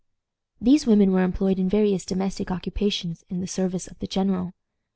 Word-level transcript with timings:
These 0.59 0.87
women 0.87 1.11
were 1.11 1.21
employed 1.21 1.59
in 1.59 1.69
various 1.69 2.05
domestic 2.05 2.49
occupations 2.49 3.23
in 3.29 3.39
the 3.39 3.45
service 3.45 3.87
of 3.87 3.99
the 3.99 4.07
general. 4.07 4.55